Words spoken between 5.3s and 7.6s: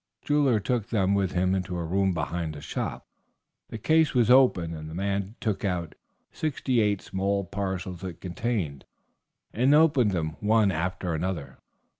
took out sixty eight small